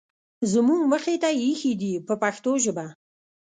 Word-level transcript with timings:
زموږ 0.51 0.81
مخې 0.91 1.15
ته 1.21 1.29
یې 1.35 1.41
اېښي 1.45 1.73
دي 1.81 1.93
په 2.07 2.13
پښتو 2.21 2.51
ژبه. 2.63 2.85